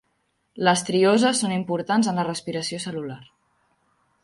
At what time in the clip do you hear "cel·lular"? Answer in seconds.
2.89-3.21